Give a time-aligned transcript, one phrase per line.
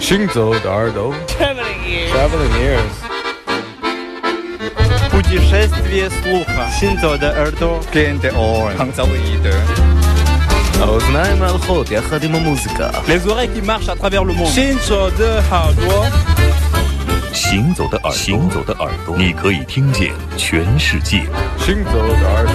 [0.00, 2.10] 行走的耳朵 Traveling ears.
[2.12, 2.94] Traveling ears
[5.10, 6.68] Путешествие слуха.
[6.78, 7.80] Синзо de Erdo.
[7.92, 8.76] Gente on.
[8.78, 9.54] Hanzaoide.
[10.80, 14.52] האוזניים ההלכות יחד עם המוזיקה Les oreilles qui marchent à travers le monde.
[14.54, 16.10] Shinzo de Hardware.
[17.32, 21.22] 行走的耳朵，行走的耳朵，你可以听见全世界。
[21.58, 22.54] 行走的耳朵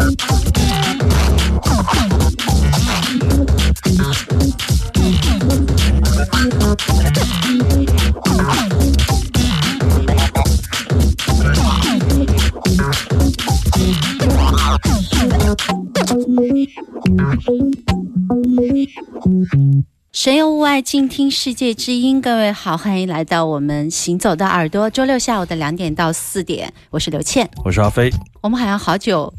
[20.81, 24.89] 外静听世界之音，各位好，欢迎来到我们行走的耳朵。
[24.89, 27.47] 周六下午的两点到四点，我是刘倩。
[27.63, 28.09] 我是阿飞。
[28.41, 29.31] 我们好像好久，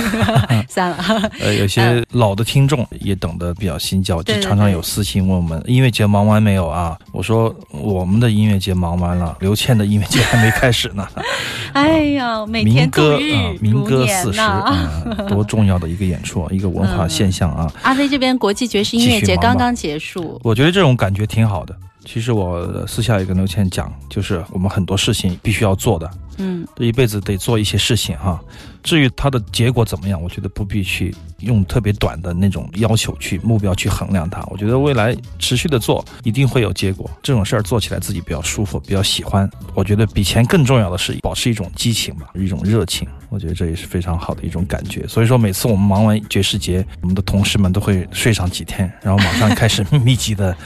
[0.66, 1.30] 算了。
[1.40, 6.96] 呃，有些老的听众也等得比较心焦，就常常有私信问我们音乐节忙完没有啊？
[7.12, 11.06] 我说我们的音乐节忙完了，刘倩的音乐节还没开始呢。
[11.74, 14.40] 哎呀，每天民歌度日啊，民歌四十。
[14.40, 14.88] 啊，
[15.28, 17.70] 多重要的一个演出，一个文化现象啊！
[17.82, 21.76] 阿飞这边国际爵士音乐节刚刚结束，我觉得这这种感觉挺好的。
[22.04, 28.40] 其实我私下也跟刘倩讲，就是我们很多事情必须要做的，嗯，这一辈子得做一些事情哈。
[28.82, 34.44] 至于它的结果怎么样，我觉得不必去用特别短的那种要求去目标去衡量它。
[34.48, 37.10] 我觉得未来持续的做，一定会有结果。
[37.20, 39.50] 这种事儿做起来自己比较舒服，比较喜欢。
[39.74, 43.08] 我觉得比钱更重要的是保持一种激情吧，一种热情。
[43.28, 45.04] 我觉得这也是非常好的一种感觉。
[45.08, 50.56] 所以说，每次我们忙完爵士节，我们的同事们都会睡上几天，然后马上开始密集的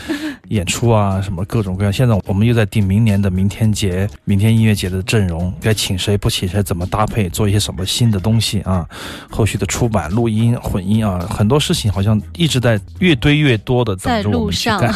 [0.49, 1.93] 演出啊，什么各种各样。
[1.93, 8.89] 现在我们又在定明年的明天节、明天音乐节的阵容，该请谁不请谁，怎么搭配，做一些什么新的东西啊？
[9.31, 14.95] 后续的出版、录音、混音啊，很多事情好像一直在越堆越多的等着我们去在路干。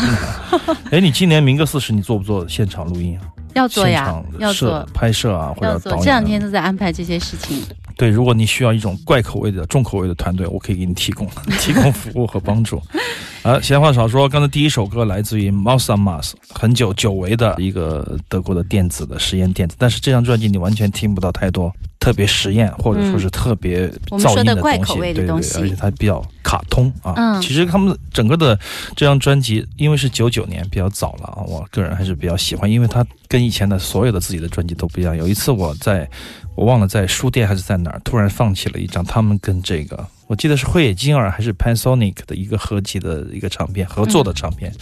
[0.91, 3.34] 哎，你今年民歌四十，你做不做现场录音啊？
[3.55, 5.62] 要做呀要做，拍摄啊，或。
[5.62, 6.05] 者导演、啊。
[6.05, 7.62] 这两天都在安排这些事情。
[7.97, 11.29] 对，如果你需要一种怪口味的、重口味的团队，我可以给你提供
[11.61, 12.83] 提供服务和帮助。
[13.43, 21.73] 啊，闲话少说，刚才第一首歌来自于 Mouse on Mars，很久久违的一个德国的电子的实验电子，但是这张专辑你完全听不到太多
[22.05, 27.15] 特别实验或者说是特别噪音的东西，对对东西对，而且它比较卡通啊。
[27.17, 28.59] 嗯其实他们整个的
[28.95, 35.17] 这张专辑，因为是九九年比较早了啊，我个人还是比较喜欢，因为它跟以前的所有的自己的专辑都不一样。
[35.17, 36.06] 有一次我在
[36.55, 44.73] 我忘了在书店还是在哪儿，突然放起了一张他们跟这个，我记得是惠野金耳还是 Panasonic 的一个合集的一个唱片，合作的唱片。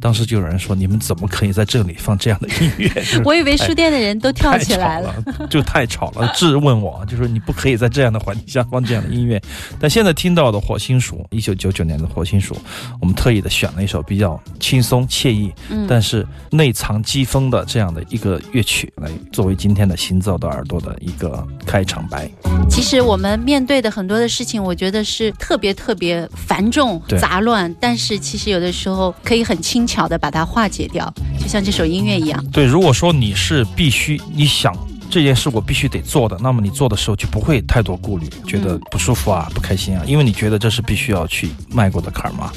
[0.00, 2.88] 当时就有人说：“你们怎么可以在这里放这样的音乐？”
[3.24, 5.12] 我以为书店的人都跳起来了。
[5.26, 9.40] 了， 就太吵了，质问我，就说你不可以在这样的环境下放这样的音乐。
[9.80, 12.54] 但现在听到的《火星鼠》，一九九九年的《火星鼠》，
[13.00, 22.30] 我们特意的选了一首比较轻松惬意，嗯但是内藏机锋的这样的一个乐曲，来作为今天的行走的耳朵的一个开场白。
[22.70, 32.44] 其实我们面对的很多的事情，我觉得是特别特别繁重杂乱，但是其实有的时候可以很轻巧的把它化解掉，就像这首音乐一样。
[32.52, 34.72] 对，如果说你是必须你想。
[35.10, 42.52] 这件事我必须得做的，那么你做的时候就不会太多顾虑，觉得不舒服啊、不开心啊，因为你觉得这是必须要去迈过的坎儿嘛。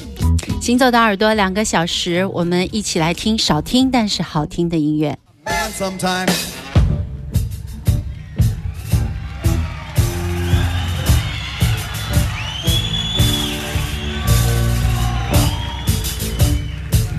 [0.60, 5.18] 行走的耳朵两个小时，我们一起来听少听但是好听的音乐。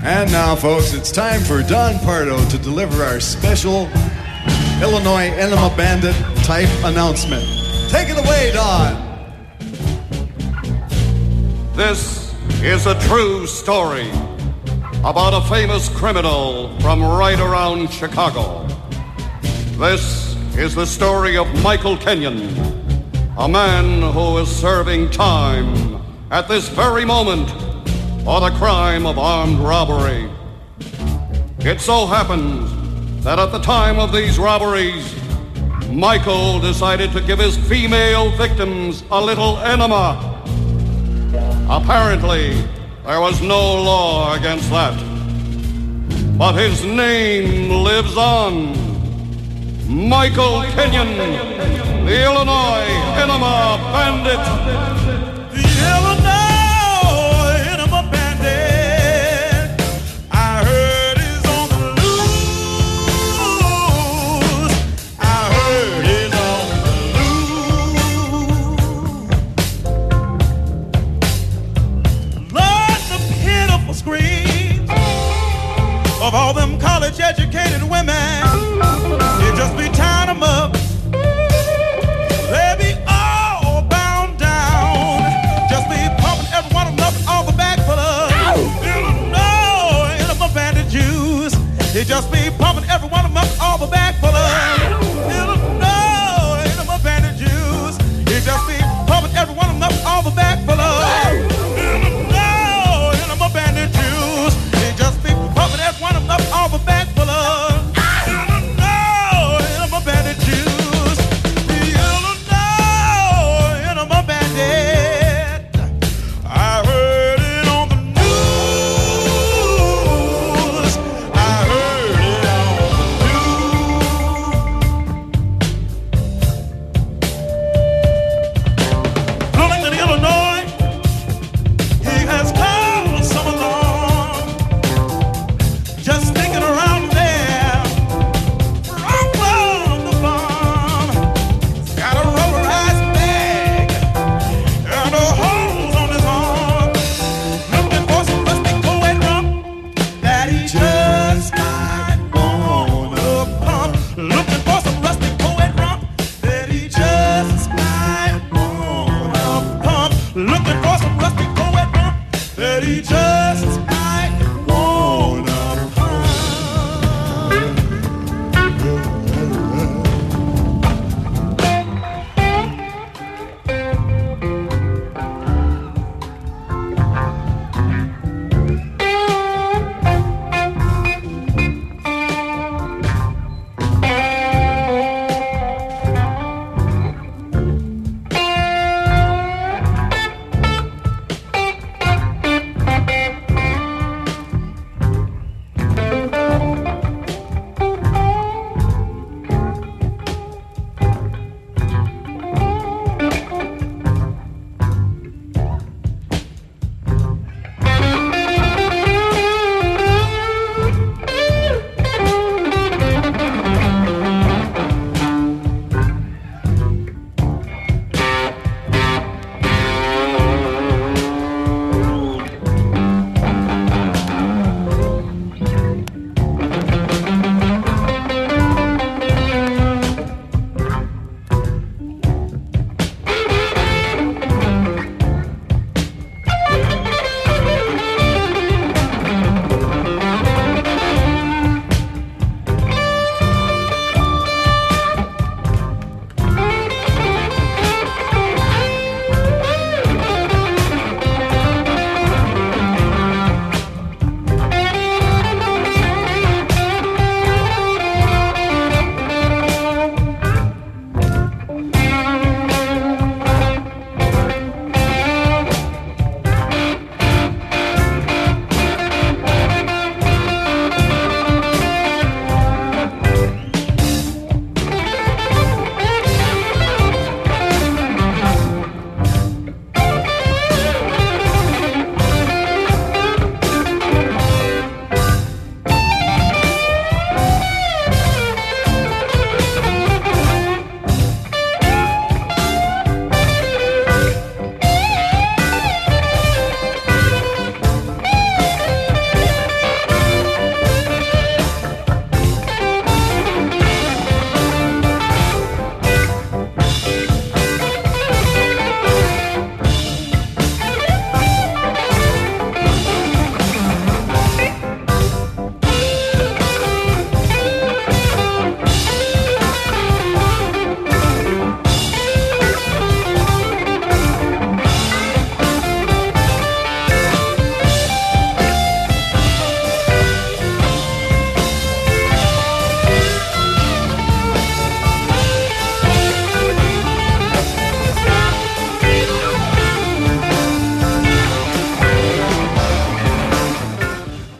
[0.04, 3.88] And now, folks, it's time for Don Pardo to deliver our special
[4.82, 6.14] Illinois Enema Bandit
[6.44, 7.42] type announcement.
[7.88, 9.00] Take it away, Don.
[11.74, 14.10] This is a true story
[15.02, 18.66] about a famous criminal from right around Chicago.
[19.78, 22.54] This is the story of Michael Kenyon,
[23.38, 25.98] a man who is serving time
[26.30, 27.63] at this very moment
[28.24, 30.30] for the crime of armed robbery.
[31.58, 35.14] It so happens that at the time of these robberies,
[35.90, 40.16] Michael decided to give his female victims a little enema.
[41.68, 42.52] Apparently,
[43.04, 44.98] there was no law against that.
[46.38, 48.72] But his name lives on.
[49.86, 51.14] Michael Kenyon,
[52.06, 52.88] the Illinois
[53.20, 55.03] Enema Bandit.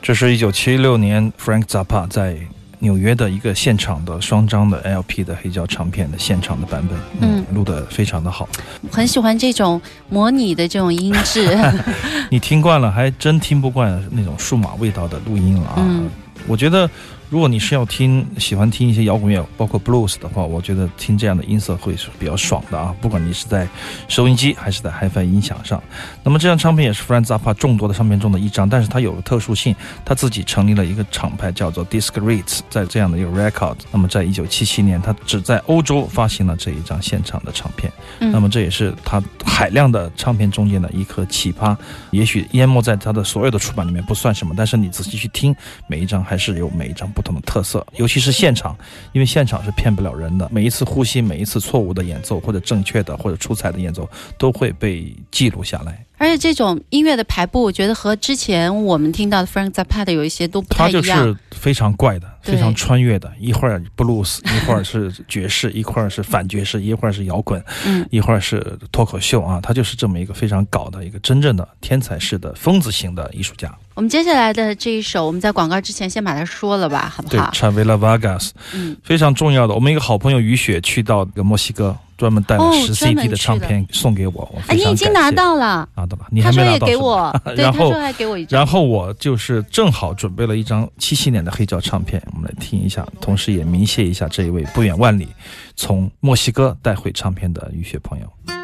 [0.06, 2.36] 这是一九七六年 Frank Zappa 在
[2.80, 8.46] 纽约的一个现场的双张的 LP 的黑胶唱片的现场的版本，嗯录得非常的好。
[8.92, 9.80] 很喜欢这种
[10.10, 11.48] 模拟的这种音质。
[12.28, 15.74] 你听惯了，还真听不惯那种数码味道的录音了啊！
[15.78, 16.10] 嗯
[16.46, 16.90] 我觉得，
[17.34, 22.94] 如果你是要听喜欢听一些摇滚乐，包括 blues 的话，我觉得听这样的音色会是比较爽的啊！
[23.00, 23.66] 不管你是在
[24.06, 25.82] 收音机还是在 HiFi 音响上。
[26.22, 29.74] 那么这张唱片也是 Frank Zappa 众多的唱片中的一张，但是它有个特殊性，
[30.04, 33.78] 他自己成立了一个厂牌叫做 Discreet，在这样的一个 record。
[33.90, 37.92] 那么在一九七七年，他只在欧洲发行了这一张现场的唱片。
[38.20, 41.76] 嗯那么这也是他海量的唱片中间的一颗奇葩，
[42.12, 45.52] 也许淹没在他的所有的出版里面不算什么，但是你仔细去听，
[45.88, 48.76] 每一张还是有每一张不同的特色，尤其是现场，
[49.12, 56.04] 因为现场是骗不了人的，每一次呼吸，每一次错误的演奏或者正确的或者出彩的演奏都会被记录下来。
[56.16, 61.02] 而且这种音乐的排布，我觉得和之前我们听到的 Frank Zappa 的有一些都不太一样。
[61.02, 73.72] 就是非常怪的，非常穿越的，一会儿 blues，一会儿是 爵士，一会儿是反爵士，一会儿是摇滚，嗯一会儿是脱口秀啊，他就是这么一个非常搞的一个真正的天才式的疯子型的艺术家。
[73.94, 79.74] 我们接下来的这一首，我们在广告之前先把它说了吧，好不对好？，Chavela Vargas，嗯，非常重要的。
[79.74, 85.30] 我们一个好朋友雨雪去到这个墨西哥，专门带了十 CD 的唱片送给我，我哎，非常你已经感谢。
[85.30, 88.58] 拿到了，拿到了，你他说也给还没拿到是吧我， 对，然后他说还给我一张。
[88.58, 95.28] 然后我就是正好准备了一张七七年的黑胶唱片，我们来听一下，同时也鸣谢一下这一位不远万里
[95.76, 98.63] 从墨西哥带回唱片的雨雪朋友。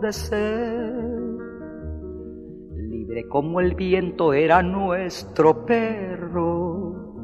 [0.00, 0.94] de ser.
[2.76, 7.14] Libre como el viento era nuestro perro,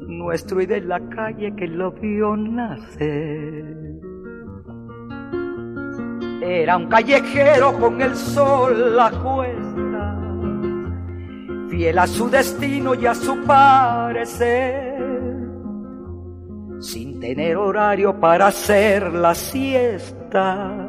[0.00, 3.76] nuestro y de la calle que lo vio nacer.
[6.42, 10.18] Era un callejero con el sol a cuesta,
[11.70, 14.94] fiel a su destino y a su parecer
[16.84, 20.88] sin tener horario para hacer la siesta,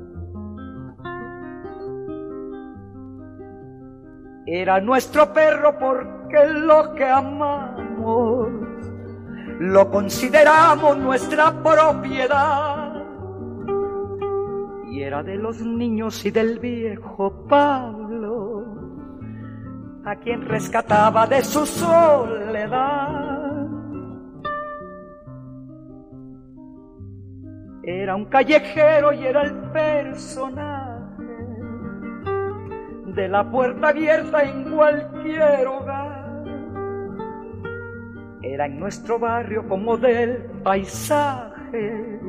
[4.45, 8.49] Era nuestro perro porque lo que amamos
[9.59, 12.95] lo consideramos nuestra propiedad.
[14.89, 18.65] Y era de los niños y del viejo Pablo,
[20.03, 23.11] a quien rescataba de su soledad.
[27.83, 30.90] Era un callejero y era el personaje
[33.13, 36.43] de la puerta abierta en cualquier hogar.
[38.41, 42.19] Era en nuestro barrio como del paisaje,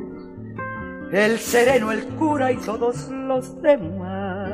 [1.11, 4.51] el sereno, el cura y todos los demás.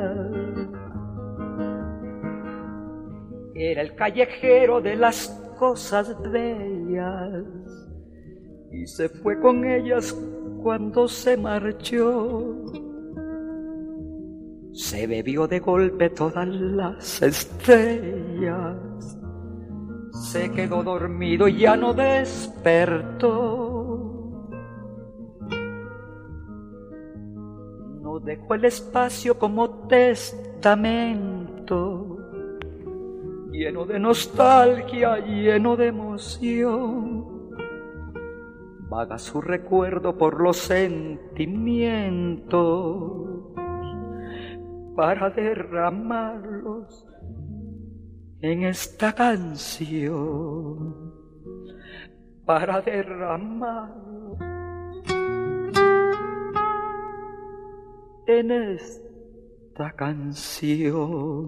[3.56, 7.44] Era el callejero de las cosas bellas
[8.72, 10.16] y se fue con ellas
[10.62, 12.56] cuando se marchó.
[14.80, 18.78] Se bebió de golpe todas las estrellas,
[20.32, 23.28] se quedó dormido y ya no despertó.
[28.02, 32.18] No dejó el espacio como testamento,
[33.52, 37.26] lleno de nostalgia, lleno de emoción.
[38.88, 43.30] Vaga su recuerdo por los sentimientos
[45.00, 47.08] para derramarlos
[48.42, 50.14] en esta canción,
[52.46, 54.38] para derramarlos
[58.28, 61.40] en esta canción.